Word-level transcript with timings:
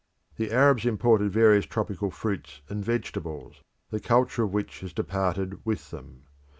The 0.37 0.51
Arabs 0.51 0.83
imported 0.87 1.29
various 1.31 1.67
tropical 1.67 2.09
fruits 2.09 2.61
and 2.67 2.83
vegetables, 2.83 3.61
the 3.91 3.99
culture 3.99 4.45
of 4.45 4.51
which 4.51 4.79
has 4.79 4.93
departed 4.93 5.63
with 5.63 5.91
them. 5.91 6.23